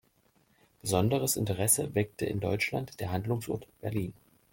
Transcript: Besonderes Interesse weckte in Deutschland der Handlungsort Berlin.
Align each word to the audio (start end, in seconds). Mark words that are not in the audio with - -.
Besonderes 0.81 1.35
Interesse 1.35 1.93
weckte 1.93 2.25
in 2.25 2.39
Deutschland 2.39 2.99
der 2.99 3.11
Handlungsort 3.11 3.67
Berlin. 3.81 4.13